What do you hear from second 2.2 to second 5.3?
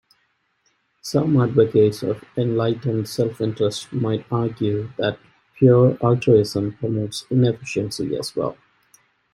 enlightened self-interest might argue that